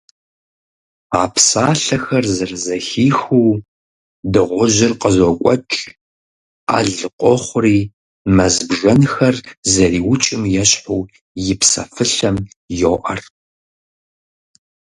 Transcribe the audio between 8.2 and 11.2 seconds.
мэз бжэнхэр зэриукӀым ещхьу,